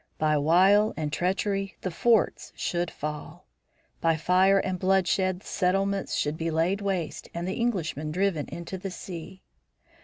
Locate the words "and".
0.97-1.13, 4.57-4.79, 7.35-7.47